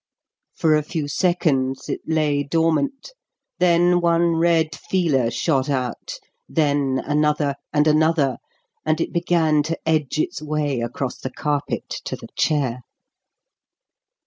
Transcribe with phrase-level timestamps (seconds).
[0.55, 3.11] For a few seconds it lay dormant;
[3.59, 6.15] then one red feeler shot out,
[6.49, 8.37] then another, and another,
[8.83, 12.79] and it began to edge its way across the carpet to the chair.